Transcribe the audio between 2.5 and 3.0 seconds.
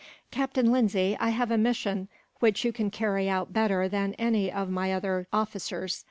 you can